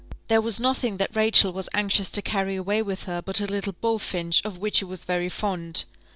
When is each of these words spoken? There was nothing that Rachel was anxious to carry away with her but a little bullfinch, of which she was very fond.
There 0.29 0.41
was 0.41 0.59
nothing 0.59 0.97
that 0.97 1.15
Rachel 1.15 1.53
was 1.53 1.69
anxious 1.75 2.09
to 2.09 2.23
carry 2.23 2.55
away 2.55 2.81
with 2.81 3.03
her 3.03 3.21
but 3.21 3.39
a 3.39 3.45
little 3.45 3.73
bullfinch, 3.81 4.43
of 4.43 4.57
which 4.57 4.77
she 4.77 4.85
was 4.85 5.05
very 5.05 5.29
fond. 5.29 5.85